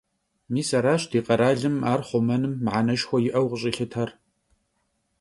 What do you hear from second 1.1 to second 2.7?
di kheralım ar xhumenım